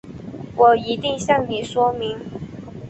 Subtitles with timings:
[0.55, 2.17] 我一定向你说明